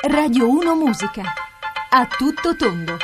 [0.00, 1.22] Radio 1 Musica.
[1.90, 2.96] A tutto tondo.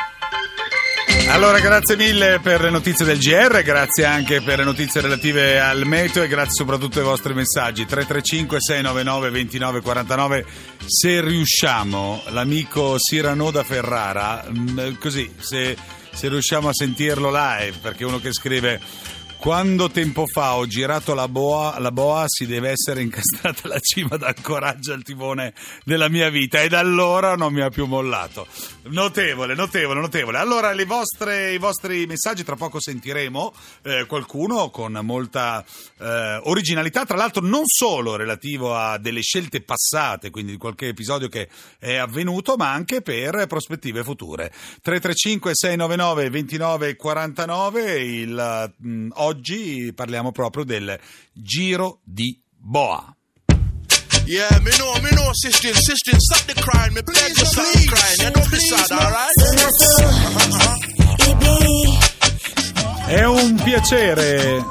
[1.30, 5.86] Allora, grazie mille per le notizie del GR, grazie anche per le notizie relative al
[5.86, 7.84] meteo e grazie soprattutto ai vostri messaggi.
[7.84, 10.46] 335 699 2949
[10.86, 15.76] se riusciamo, l'amico Cyrano da Ferrara, mh, così, se,
[16.12, 18.80] se riusciamo a sentirlo live, perché uno che scrive
[19.44, 24.16] quando tempo fa ho girato la boa, la boa si deve essere incastrata alla cima
[24.16, 25.52] d'ancoraggio al timone
[25.84, 28.46] della mia vita e da allora non mi ha più mollato.
[28.84, 30.38] Notevole, notevole, notevole.
[30.38, 33.52] Allora, vostre, i vostri messaggi tra poco sentiremo
[33.82, 35.62] eh, qualcuno con molta
[35.98, 41.28] eh, originalità, tra l'altro non solo relativo a delle scelte passate, quindi di qualche episodio
[41.28, 44.50] che è avvenuto, ma anche per prospettive future.
[44.80, 50.98] 335 699 2949 il mh, oggi parliamo proprio del
[51.32, 53.14] Giro di Boa.
[54.26, 58.20] Yeah, me know, me know, sister, sister, stop the crying, me beg you stop crying.
[58.20, 59.34] Yeah, don't be sad, alright?
[63.06, 64.64] È un piacere,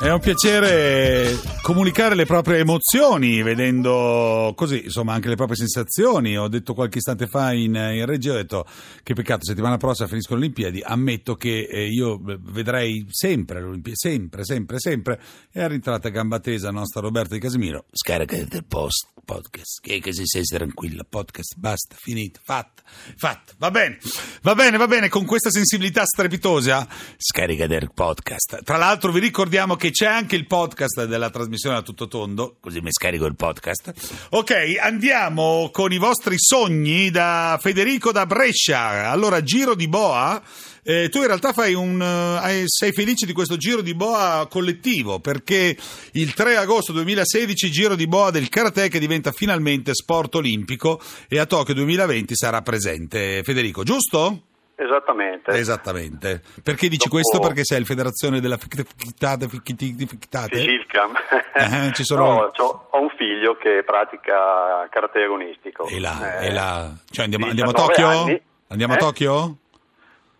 [0.00, 6.34] è un piacere comunicare le proprie emozioni, vedendo così, insomma, anche le proprie sensazioni.
[6.34, 8.66] Ho detto qualche istante fa in, in regia, ho detto
[9.02, 10.80] che peccato, settimana prossima finiscono le Olimpiadi.
[10.82, 15.20] Ammetto che eh, io vedrei sempre le Olimpiadi, sempre, sempre, sempre.
[15.52, 17.84] E a gamba tesa nostra Roberta Di Casimiro.
[17.92, 22.82] Scarica del post, podcast, che, che si sei tranquilla, podcast, basta, finito, fatta,
[23.14, 23.52] fatta.
[23.58, 23.98] Va bene,
[24.40, 26.88] va bene, va bene, con questa sensibilità strepitosa,
[27.18, 28.62] scarica del podcast.
[28.62, 32.80] Tra l'altro vi ricordiamo che c'è anche il podcast della trasmissione a tutto tondo, così
[32.80, 33.92] mi scarico il podcast.
[34.30, 39.10] Ok, andiamo con i vostri sogni da Federico da Brescia.
[39.10, 40.42] Allora, giro di boa.
[40.82, 45.76] Eh, tu in realtà un, eh, sei felice di questo giro di boa collettivo perché
[46.12, 50.98] il 3 agosto 2016 giro di boa del karate che diventa finalmente sport olimpico
[51.28, 54.47] e a Tokyo 2020 sarà presente Federico, giusto?
[54.80, 55.50] Esattamente.
[55.50, 56.40] Esattamente.
[56.62, 57.40] Perché dici Dopo- questo?
[57.40, 60.56] Perché sei il federazione della fictate, fictate?
[60.56, 61.14] Fisilcam.
[61.54, 65.86] Eh, ci sono- No, ho un figlio che pratica karate agonistico.
[65.88, 66.92] E là, Eh, e là.
[67.10, 68.08] Cioè andiamo, di andiamo a 19 Tokyo?
[68.22, 68.42] anni.
[68.68, 69.00] Andiamo a Eh?
[69.00, 69.56] Tokyo?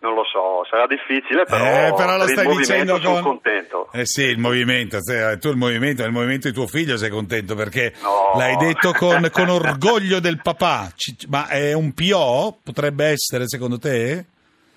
[0.01, 3.21] Non lo so, sarà difficile, però, eh, però lo per stai dicendo sono con...
[3.23, 3.89] contento.
[3.91, 7.53] Eh sì, il movimento, se- tu il movimento, il movimento di tuo figlio sei contento
[7.53, 8.31] perché No.
[8.37, 10.89] l'hai detto con, con orgoglio del papà.
[10.95, 12.59] Ci- ma è un PO?
[12.63, 14.25] Potrebbe essere secondo te?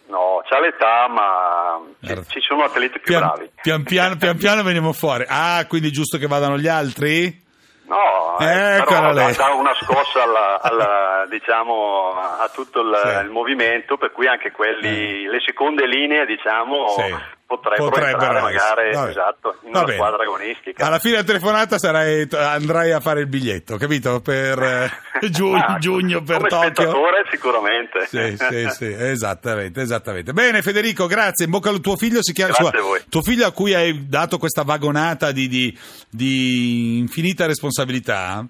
[0.09, 3.51] No, c'ha l'età, ma ci sono atleti più Pian, bravi.
[3.63, 5.25] pian piano, pian piano veniamo fuori.
[5.29, 7.41] Ah, quindi è giusto che vadano gli altri?
[7.85, 13.25] No, eh, però dà dà una scossa alla, alla, diciamo, a tutto il, Sì.
[13.25, 17.15] il movimento, per cui anche quelli, le seconde linee, diciamo, Sì.
[17.57, 19.97] Potrebbero, Potrebbero magari esatto, in Va una bene.
[19.99, 20.87] squadra agonistica.
[20.87, 24.21] Alla fine della telefonata sarai, andrai a fare il biglietto, capito?
[24.21, 24.59] Per
[25.21, 26.93] eh, giugno, Ah, giugno per come Tokyo.
[27.31, 28.07] sicuramente.
[28.09, 30.33] Sì, sì, sì, esattamente, esattamente.
[30.33, 31.45] Bene Federico, grazie.
[31.45, 32.71] In bocca al tuo figlio si chiama sua-
[33.09, 35.79] tuo figlio a cui hai dato questa vagonata di, di-
[36.11, 38.45] di infinita responsabilità.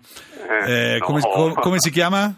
[0.66, 1.28] Eh, Eh, come, no.
[1.28, 2.32] co- come si chiama?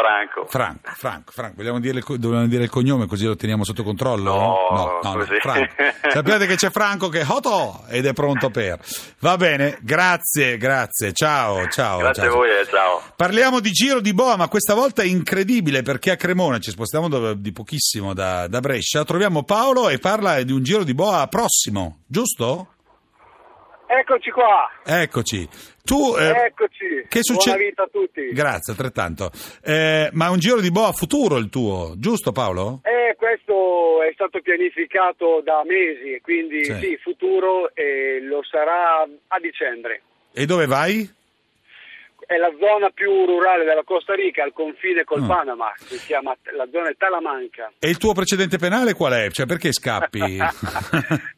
[0.00, 0.46] Franco.
[0.46, 1.54] Franco, Franco, Franco.
[1.56, 4.34] Vogliamo dire, il dobbiamo dire il cognome così lo teniamo sotto controllo?
[4.34, 5.38] No, così.
[5.40, 5.74] Franco.
[6.10, 8.78] Sappiate che c'è Franco che è hoto ed è pronto per.
[9.20, 11.12] Va bene, grazie, grazie.
[11.12, 11.98] Ciao, ciao.
[11.98, 13.02] Grazie ciao, a voi e ciao.
[13.14, 17.34] Parliamo di Giro di Boa, ma questa volta è incredibile perché a Cremona, ci spostiamo
[17.34, 22.00] di pochissimo da, da Brescia, troviamo Paolo e parla di un Giro di Boa prossimo,
[22.06, 22.74] giusto?
[23.92, 25.48] Eccoci qua, Eccoci.
[25.82, 27.06] Tu, eh, eccoci.
[27.08, 27.56] che succede?
[27.56, 28.28] Buona vita a tutti.
[28.32, 29.30] Grazie, altrettanto.
[29.64, 32.82] Eh, ma è un Giro di Boa futuro il tuo, giusto Paolo?
[32.84, 36.74] Eh, questo è stato pianificato da mesi, quindi Sì.
[36.80, 40.02] sì, futuro e lo sarà a dicembre.
[40.32, 41.10] E dove vai?
[42.30, 45.26] È la zona più rurale della Costa Rica, al confine col Ah.
[45.26, 47.72] Panama, si chiama la zona Talamanca.
[47.80, 49.30] E il tuo precedente penale qual è?
[49.32, 50.38] Cioè perché scappi?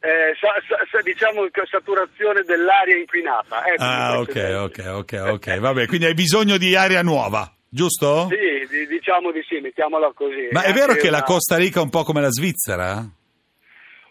[0.03, 3.65] Eh, sa- sa- diciamo che saturazione dell'aria inquinata.
[3.65, 5.57] Ecco ah, ok, ok, ok, ok.
[5.59, 8.27] Vabbè, quindi hai bisogno di aria nuova, giusto?
[8.29, 10.49] Sì, di- diciamo di sì, mettiamola così.
[10.51, 13.03] Ma è vero che la una- Costa Rica è un po' come la Svizzera?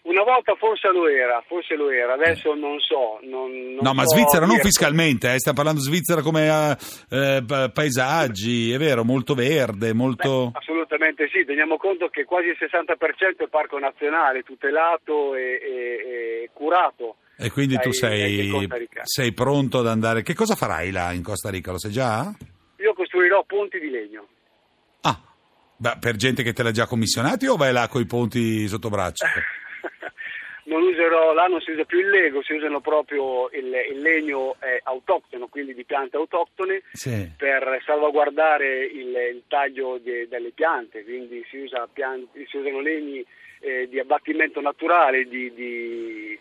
[0.03, 3.19] Una volta forse lo era, forse lo era, adesso non so.
[3.23, 4.67] Non, non No, ma Svizzera non dirti.
[4.67, 6.77] fiscalmente, eh, stiamo parlando di Svizzera come eh,
[7.37, 10.49] eh, pa- paesaggi, è vero, molto verde, molto...
[10.51, 16.43] Beh, assolutamente sì, teniamo conto che quasi il 60% è parco nazionale, tutelato e, e-
[16.43, 17.15] e curato.
[17.37, 18.51] E quindi tu dai- sei,
[19.03, 20.21] sei pronto ad andare...
[20.21, 22.29] Che cosa farai là in Costa Rica, lo sai già?
[22.77, 24.27] Io costruirò ponti di legno.
[25.01, 25.17] Ah,
[25.77, 29.25] beh, per gente che te l'ha già commissionati o vai là coi ponti sotto braccio?
[30.73, 34.55] non userò, là non si usa più il Lego, si usano proprio il, il legno
[34.61, 37.29] eh, autoctono, quindi di piante autoctone, Sì.
[37.37, 43.23] per salvaguardare il, il taglio de- delle piante, quindi si, usa piante- si usano legni
[43.59, 46.39] eh, di abbattimento naturale, di, di-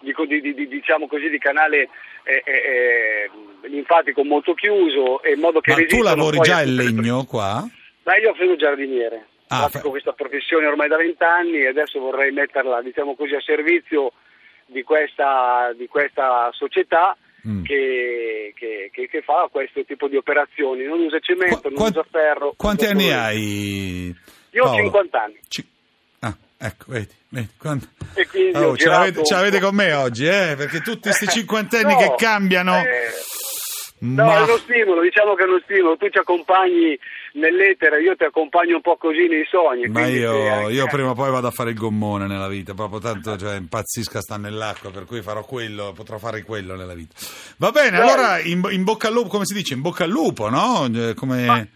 [0.00, 1.88] di, di- di- di- diciamo così, di canale
[2.24, 7.24] eh, eh, eh, linfatico molto chiuso, in modo che Ma tu lavori già il legno
[7.24, 7.68] qua?
[8.04, 12.30] Ma io sono giardiniere, Ah, pratico fa- questa professione ormai da vent'anni e adesso vorrei
[12.30, 14.12] metterla, diciamo così, a servizio
[14.66, 17.16] di questa, di questa società
[17.48, 17.64] Mm.
[17.64, 20.84] che, che- che- che fa questo tipo di operazioni.
[20.84, 22.52] Non usa cemento, Qua- non usa ferro.
[22.54, 24.14] Quanti anni solo- hai?
[24.50, 24.82] Io ho Paolo?
[24.82, 25.40] 50 anni.
[25.48, 25.66] Ci-
[26.20, 27.48] Ah, ecco, vedi, vedi.
[27.58, 30.54] quando- E quindi Oh, ho ce l'avete, ce l'avete con me oggi, eh?
[30.54, 32.76] Perché tutti questi cinquantenni No, che cambiano...
[32.76, 33.08] eh,
[34.02, 35.96] No, ma- è uno stimolo, diciamo che è uno stimolo.
[35.96, 36.98] Tu ci accompagni
[37.34, 39.86] nell'etere, io ti accompagno un po' così nei sogni.
[39.88, 42.98] Ma io, anche- io prima o poi vado a fare il gommone nella vita, proprio
[42.98, 47.14] tanto cioè, impazzisca sta nell'acqua, per cui farò quello, potrò fare quello nella vita.
[47.58, 48.08] Va bene, Dai.
[48.08, 49.74] allora in, in bocca al lupo, come si dice?
[49.74, 50.86] In bocca al lupo, no?
[50.94, 51.44] Eh, Come...
[51.44, 51.66] Ma-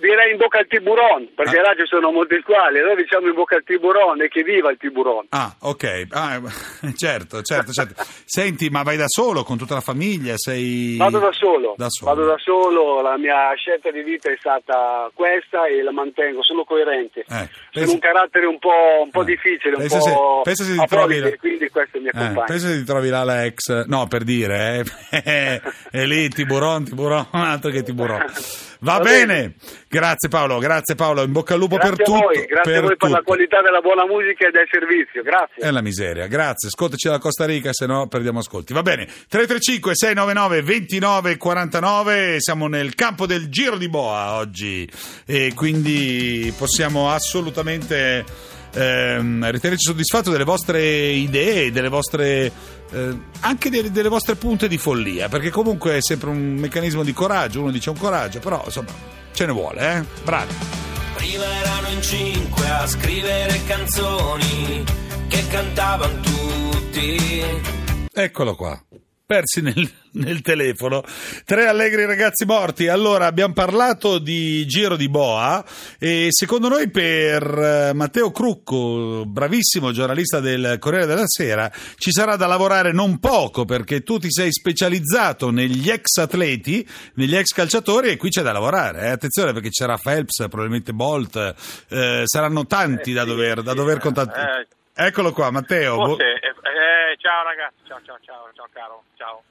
[0.00, 1.62] Direi in bocca al tiburon, perché Ah.
[1.62, 4.78] là ci sono molti squali, allora diciamo in bocca al tiburon e che viva il
[4.78, 5.26] tiburon.
[5.28, 6.40] Ah, ok, ah,
[6.96, 8.02] certo, certo, certo.
[8.24, 10.34] Senti, ma vai da solo, con tutta la famiglia?
[10.36, 10.96] Sei...
[10.96, 12.14] Vado da solo, Da solo.
[12.14, 16.64] vado da solo, la mia scelta di vita è stata questa e la mantengo, sono
[16.64, 17.24] coerente.
[17.28, 20.64] Eh, sono un carattere un po', un po' Eh, difficile, un pensa po' se- pensa
[20.64, 22.44] se ti trovi la- quindi questo mi Eh, accompagna.
[22.46, 25.60] pensa se ti trovi là l'ex, no per dire, eh.
[25.90, 28.18] è lì tiburon, tiburon, altro che tiburon.
[28.82, 29.26] Va, Va bene.
[29.26, 29.54] bene.
[29.90, 32.24] Grazie Paolo, grazie Paolo, in bocca al lupo Grazie per a tutto.
[32.24, 35.62] voi, grazie a voi per la qualità della buona musica e del servizio, grazie.
[35.62, 36.68] È la miseria, grazie.
[36.68, 38.72] Ascoltaci dalla Costa Rica, se no perdiamo ascolti.
[38.72, 44.88] Va bene, 335 699 29 49, siamo nel campo del Giro di Boa oggi
[45.26, 48.24] e quindi possiamo assolutamente
[48.72, 52.52] ehm, ritenerci soddisfatto delle vostre idee, delle vostre
[52.92, 57.12] eh, anche delle, delle vostre punte di follia, perché comunque è sempre un meccanismo di
[57.12, 60.04] coraggio, uno dice un coraggio, però insomma ce ne vuole, eh?
[60.24, 60.54] Bravi.
[61.16, 64.84] Prima erano in cinque a scrivere canzoni
[65.28, 67.44] che cantavano tutti.
[68.12, 68.82] Eccolo qua.
[69.30, 71.04] Persi nel, nel telefono.
[71.44, 72.88] Tre allegri ragazzi morti.
[72.88, 75.64] Allora, abbiamo parlato di Giro di Boa
[76.00, 82.34] e secondo noi per eh, Matteo Crucco, bravissimo giornalista del Corriere della Sera, ci sarà
[82.34, 86.84] da lavorare non poco perché tu ti sei specializzato negli ex atleti,
[87.14, 89.02] negli ex calciatori e qui c'è da lavorare.
[89.02, 89.08] eh.
[89.10, 91.54] Attenzione perché c'era Phelps, probabilmente Bolt,
[91.88, 94.62] eh, saranno tanti da dover, da dover contattare.
[94.62, 95.94] Eh, Eccolo qua, Matteo.
[95.94, 96.39] Forse, eh, eh,
[97.20, 99.42] ciao ragazzi, ciao ciao ciao, ciao caro, ciao.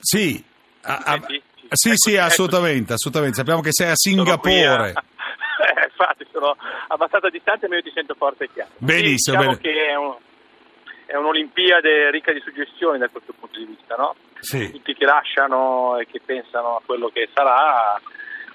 [0.00, 0.42] Sì,
[0.82, 1.42] a- a- Senti?
[1.70, 2.24] sì, Ecco, sì, ecco.
[2.24, 3.36] assolutamente, assolutamente.
[3.36, 4.92] Sappiamo che sei a Sono Singapore.
[4.94, 5.04] a-
[5.56, 6.56] Eh, infatti sono
[6.88, 8.70] abbastanza distante ma io ti sento forte e chiaro.
[8.78, 10.16] Benissimo, Sì, diciamo che è, un-
[11.06, 14.16] è un'Olimpiade ricca di suggestioni da questo punto di vista, no?
[14.40, 14.70] Sì.
[14.72, 17.98] Tutti che lasciano e che pensano a quello che sarà,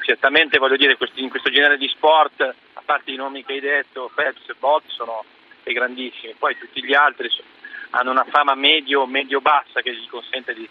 [0.01, 3.59] certamente voglio dire questi- in questo genere di sport, a parte i nomi che hai
[3.61, 5.23] detto, Phelps e Bolt sono
[5.63, 7.43] grandissimi, poi tutti gli altri so-
[7.91, 10.67] hanno una fama medio, medio-bassa che gli consente di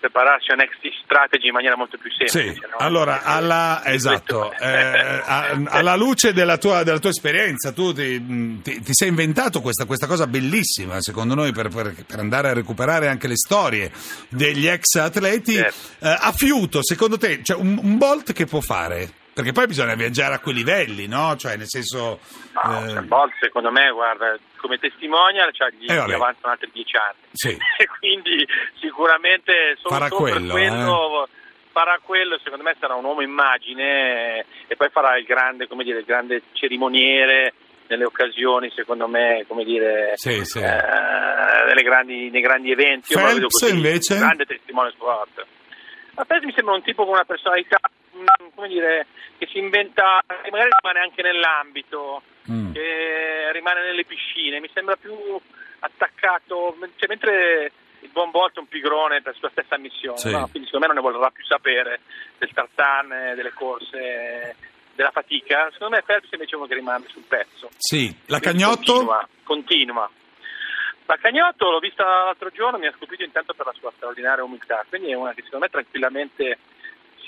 [0.00, 2.54] prepararsi a un exit strategy in maniera molto più semplice.
[2.54, 2.76] Sì, no?
[2.78, 4.66] allora, alla, esatto, eh,
[5.24, 9.86] a- alla luce della tua, della tua esperienza, tu ti, ti- ti sei inventato questa,
[9.86, 13.90] questa cosa bellissima, secondo noi, per, per- per andare a recuperare anche le storie
[14.28, 15.54] degli ex atleti.
[15.54, 15.76] Certo.
[16.06, 19.10] Eh, a fiuto, secondo te, cioè un, un Bolt che può fare?
[19.38, 21.36] Perché poi bisogna viaggiare a quei livelli, no?
[21.36, 22.18] Cioè, nel senso...
[22.64, 26.96] No, eh, Bolt secondo me, guarda, come testimonial cioè, gli, Eh, gli avanzano altri dieci
[26.96, 27.20] anni.
[27.30, 27.56] Sì.
[28.00, 28.44] Quindi
[28.80, 31.28] sicuramente solo, Farà solo per quello, quello
[31.70, 36.00] farà quello, secondo me sarà un uomo immagine e poi farà il grande, come dire,
[36.00, 37.54] il grande cerimoniere
[37.86, 40.58] nelle occasioni, secondo me, come dire, Sì, sì.
[40.58, 40.64] eh,
[41.68, 43.12] nelle grandi- nei grandi eventi.
[43.12, 44.12] Io me lo vedo Phelps, così, invece?
[44.14, 45.46] un grande testimone sport.
[46.16, 47.78] Ma Phelps mi sembra un tipo con una personalità,
[48.58, 49.06] come dire,
[49.38, 52.72] che si inventa, che magari rimane anche nell'ambito, Mm.
[52.72, 55.14] che rimane nelle piscine, mi sembra più
[55.80, 60.30] attaccato, cioè, mentre il buon Bolt è un pigrone per sua stessa missione, Sì.
[60.30, 60.48] no?
[60.48, 62.00] quindi secondo me non ne vorrà più sapere
[62.38, 64.56] del tartan, delle corse,
[64.94, 67.68] della fatica, secondo me Phelps invece è uno che rimane sul pezzo.
[67.76, 68.92] Sì, la Quindi Cagnotto?
[68.92, 70.10] Continua, continua.
[71.04, 74.84] La Cagnotto l'ho vista l'altro giorno, mi ha stupito intanto per la sua straordinaria umiltà,
[74.88, 76.58] quindi è una che secondo me tranquillamente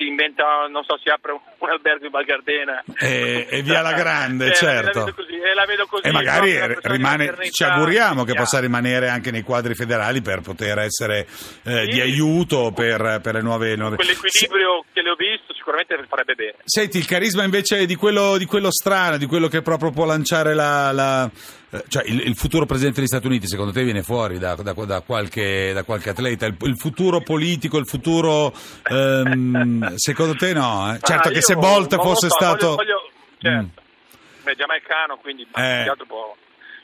[0.01, 2.83] si inventa, non so, si apre un, un albergo in Val Gardena.
[2.99, 5.05] E, e via la grande, Eh, certo.
[5.05, 6.07] La così, e la vedo così.
[6.07, 10.79] E magari di rimane, ci auguriamo che possa rimanere anche nei quadri federali per poter
[10.79, 11.27] essere
[11.65, 11.91] eh, Sì.
[11.91, 13.77] di aiuto per, per le nuove...
[13.77, 16.55] nuove- Quell'equilibrio che le ho visto sicuramente farebbe bene.
[16.65, 20.55] Senti, il carisma invece di quello, di quello strano, di quello che proprio può lanciare
[20.55, 20.93] la...
[20.93, 21.31] la-
[21.73, 24.73] eh, cioè il, il futuro presidente degli Stati Uniti, secondo te viene fuori da, da-
[24.73, 26.47] da qualche, da qualche atleta?
[26.47, 28.53] Il, il futuro politico, il futuro...
[28.89, 30.93] ehm, secondo te no?
[30.95, 30.99] eh?
[31.03, 32.75] Certo Ah, che se Bolt fosse so, stato...
[32.77, 33.81] Voglio, voglio- certo.
[33.83, 34.43] Mm.
[34.45, 35.93] Beh, giamaicano, quindi Eh.
[36.07, 36.35] può-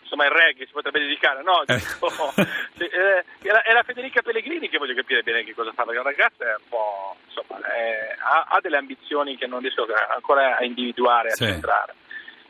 [0.03, 1.43] insomma il reggae si potrebbe dedicare.
[1.43, 1.77] No, Eh.
[1.77, 2.33] dico,
[2.79, 5.99] eh, è, la, è la Federica Pellegrini che voglio capire bene che cosa fa, perché
[6.03, 10.57] la ragazza è un po', insomma, è- ha, ha delle ambizioni che non riesco ancora
[10.59, 11.45] a individuare, a Sì.
[11.45, 11.95] centrare.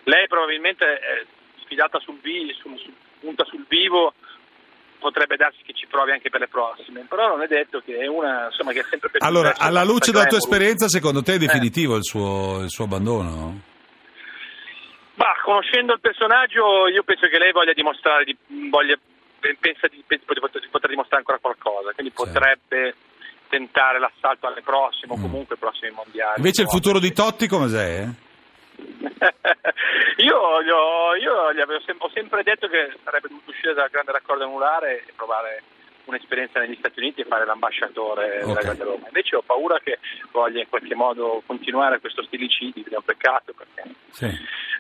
[0.05, 1.25] Lei probabilmente è
[1.63, 4.13] sfidata sul, vi, sul, sul- punta sul vivo
[4.99, 8.07] potrebbe darsi che ci provi anche per le prossime, però non è detto che è
[8.07, 11.35] una insomma che è sempre per Allora, alla luce della tua esperienza, secondo te è
[11.37, 11.39] Eh.
[11.39, 13.61] definitivo il, suo, il suo abbandono?
[15.15, 18.37] Ma conoscendo il personaggio, io penso che lei voglia dimostrare, di,
[18.69, 18.99] voglia,
[19.59, 22.23] pensa di, di poter, di poter dimostrare ancora qualcosa, quindi Sì.
[22.23, 22.95] potrebbe
[23.49, 25.23] tentare l'assalto alle prossime o Mm.
[25.23, 26.35] comunque ai prossimi mondiali.
[26.37, 28.03] Invece il futuro di Totti come sei?
[28.03, 28.25] eh?
[30.17, 34.13] Io ho, io gli avevo sem- ho sempre detto che sarebbe dovuto uscire dal grande
[34.13, 35.63] raccordo anulare e provare
[36.07, 38.47] un'esperienza negli Stati Uniti e fare l'ambasciatore Ok.
[38.47, 39.07] della Grande Roma.
[39.07, 39.99] Invece ho paura che
[40.31, 44.31] voglia in qualche modo continuare questo stilicidio, che è un peccato perché Sì.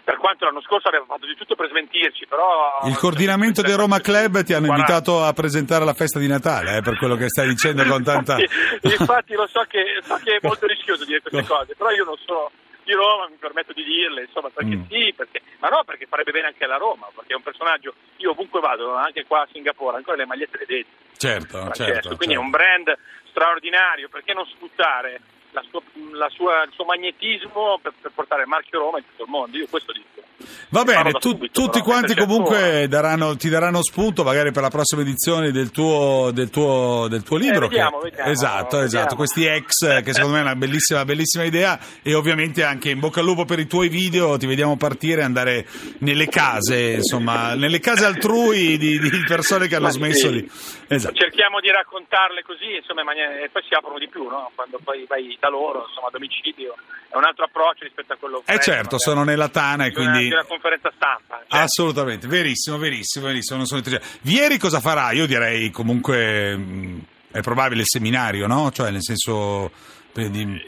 [0.05, 2.79] per quanto l'anno scorso aveva fatto di tutto per smentirci, però...
[2.85, 6.81] Il coordinamento del Roma Club ti hanno invitato a presentare la festa di Natale, eh,
[6.83, 8.37] per quello che stai dicendo con tanta...
[8.39, 12.05] Infatti, infatti lo so che, so che è molto rischioso dire queste cose, però io
[12.05, 12.53] non sono
[12.87, 14.83] di Roma, mi permetto di dirle, insomma, perché Mm.
[14.89, 18.31] sì, perché, ma no, perché farebbe bene anche alla Roma, perché è un personaggio, io
[18.31, 22.17] ovunque vado, anche qua a Singapore, ancora le magliette le vedi, Certo, Francesco, certo.
[22.17, 22.41] quindi è certo.
[22.43, 25.21] un brand straordinario, perché non sfruttare
[25.57, 25.83] la sua-
[26.13, 29.57] la sua- il suo magnetismo per, per portare il marchio Roma in tutto il mondo,
[29.57, 30.05] io questo dico.
[30.69, 32.87] Va bene, tu- subito, tutti quanti comunque ancora.
[32.89, 37.39] daranno- ti daranno spunto magari per la prossima edizione del tuo, del tuo, del tuo
[37.39, 37.65] libro.
[37.67, 39.17] Eh, vediamo, che- vediamo, esatto, esatto, vediamo.
[39.17, 43.21] questi ex che secondo me è una bellissima, bellissima idea e ovviamente anche in bocca
[43.21, 45.67] al lupo per i tuoi video, ti vediamo partire e andare
[46.01, 50.33] nelle case, insomma, nelle case altrui di, di persone che hanno Ma smesso sì.
[50.33, 50.51] di...
[50.89, 51.15] Esatto.
[51.15, 54.51] Cerchiamo di raccontarle così, insomma, e poi si aprono di più, no?
[54.55, 56.75] Quando poi vai da loro, insomma, a domicilio,
[57.09, 59.97] è un altro approccio rispetto a quello Eh freddo, certo, sono nella tana e di
[60.01, 60.29] una- quindi...
[60.29, 61.37] di una conferenza stampa.
[61.39, 61.57] certo.
[61.57, 63.57] Assolutamente, verissimo, verissimo, verissimo.
[63.59, 64.19] Non sono entusiasta.
[64.23, 65.13] Vieri cosa farà?
[65.13, 67.01] Io direi comunque mh,
[67.33, 68.71] è probabile il seminario, no?
[68.71, 69.71] Cioè, nel senso.
[70.13, 70.65] di-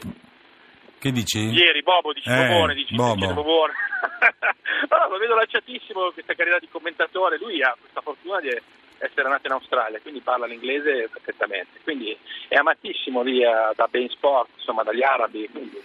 [0.99, 1.39] Che dici?
[1.39, 3.33] Ieri Bobo dice Eh, Bobone, dice, Bobo.
[3.33, 3.73] Bobone.
[4.89, 8.49] no, lo vedo lanciatissimo questa carriera di commentatore, lui ha questa fortuna di
[8.99, 12.15] essere nato in Australia, quindi parla l'inglese perfettamente, quindi
[12.47, 15.81] è amatissimo lì a- da Ben Sport, insomma dagli arabi, quindi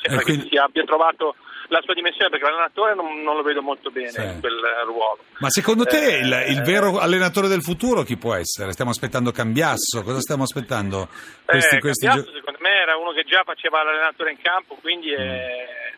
[0.00, 1.34] sembra E quindi- che si abbia trovato
[1.68, 4.20] la sua dimensione perché l'allenatore non, non lo vedo molto bene Sì.
[4.22, 5.18] in quel ruolo.
[5.38, 8.72] Ma secondo te Eh, il, il vero allenatore del futuro chi può essere?
[8.72, 10.02] Stiamo aspettando Cambiasso?
[10.02, 11.08] Cosa stiamo aspettando?
[11.44, 14.74] Questi, eh, questi Cambiasso, gio- secondo me era uno che già faceva l'allenatore in campo,
[14.80, 15.89] quindi è...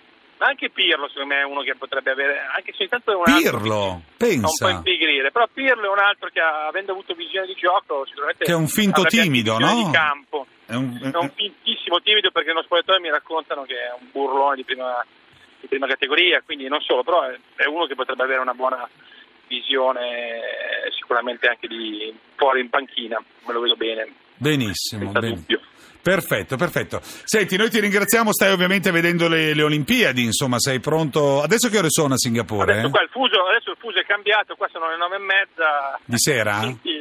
[0.43, 3.23] Ma anche Pirlo secondo me è uno che potrebbe avere, anche se intanto è un
[3.27, 4.71] altro Pirlo, fa un po' pensa.
[4.71, 8.51] impigrire, però Pirlo è un altro che ha- avendo avuto visione di gioco sicuramente Che
[8.51, 9.73] è un finto timido, no?
[9.85, 10.47] di campo.
[10.67, 14.57] È un- È un fintissimo timido perché nello spogliatoio mi raccontano che è un burlone
[14.57, 15.07] di prima,
[15.61, 18.89] di prima categoria, quindi non solo, però è, è uno che potrebbe avere una buona
[19.47, 20.39] visione
[20.87, 25.61] eh, sicuramente anche di fuori in panchina, me lo vedo bene, Benissimo, ben- dubbio.
[26.03, 27.01] Perfetto, perfetto.
[27.03, 31.41] Senti, noi ti ringraziamo, stai ovviamente vedendo le, le Olimpiadi, insomma, sei pronto.
[31.43, 32.73] Adesso che ore sono a Singapore?
[32.73, 32.91] Adesso eh?
[32.91, 36.01] qua il fuso, adesso il fuso è cambiato, qua sono le nove e mezza.
[36.05, 36.59] Di sera?
[36.59, 36.92] Quindi,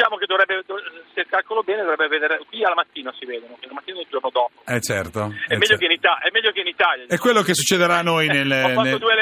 [0.00, 0.64] diciamo che dovrebbe,
[1.12, 4.30] se calcolo bene, dovrebbe vedere, qui al mattino si vedono, qui al mattino del giorno
[4.32, 4.50] dopo.
[4.64, 5.20] Eh certo.
[5.46, 5.76] È, eh, meglio, certo.
[5.76, 7.04] che in Italia, è meglio che in Italia.
[7.06, 9.18] È quello che succederà a noi nel, nel- alle nel tre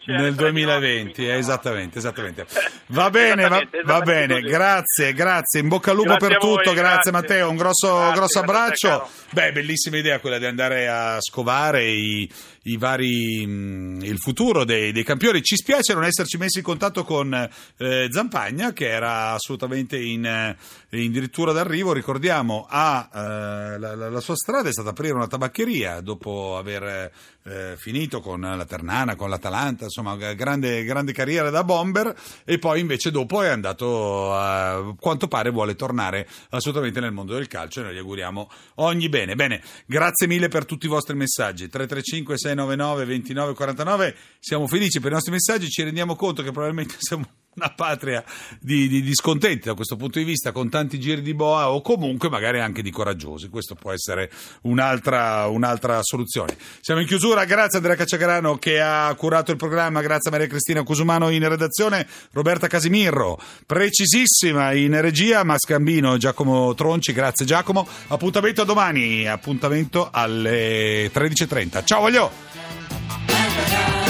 [0.00, 2.46] di notte, 2020, quindi, eh, esattamente, esattamente.
[2.92, 4.52] Va bene, va, Esattamente, va esattamente bene, così.
[4.52, 7.10] grazie, grazie, in bocca al lupo Grazie per voi, tutto, grazie, grazie.
[7.12, 9.08] Matteo, un grosso, Grazie, grosso abbraccio.
[9.30, 12.30] Beh, bellissima idea quella di andare a scovare i,
[12.64, 15.42] i vari, mh, il futuro dei, dei campioni.
[15.42, 17.32] Ci spiace non esserci messi in contatto con
[17.78, 20.56] eh, Zampagna, che era assolutamente in, eh,
[20.90, 21.92] in dirittura d'arrivo.
[21.92, 27.12] Ricordiamo, ha, eh, la, la- sua strada è stata aprire una tabaccheria dopo aver
[27.44, 32.14] eh, finito con la Ternana, con l'Atalanta, insomma, grande, grande carriera da bomber.
[32.44, 37.48] E poi invece dopo è andato, a quanto pare, vuole tornare assolutamente nel mondo del
[37.48, 37.80] calcio.
[37.80, 39.34] E noi gli auguriamo ogni bene.
[39.34, 41.68] Bene, grazie mille per tutti i vostri messaggi.
[41.68, 44.16] 335 699 2949.
[44.38, 45.68] Siamo felici per i nostri messaggi.
[45.68, 48.24] Ci rendiamo conto che probabilmente siamo una patria
[48.60, 51.82] di, di, di scontenti da questo punto di vista, con tanti giri di boa o
[51.82, 53.48] comunque magari anche di coraggiosi.
[53.48, 54.30] Questo può essere
[54.62, 56.56] un'altra, un'altra soluzione.
[56.80, 60.82] Siamo in chiusura, grazie Andrea Cacciagrano che ha curato il programma, grazie a Maria Cristina
[60.82, 67.86] Cusumano in redazione, Roberta Casimirro, precisissima in regia, Mascambino, Giacomo Tronci, grazie Giacomo.
[68.08, 71.84] Appuntamento a domani, appuntamento alle 13.30.
[71.84, 74.01] Ciao voglio!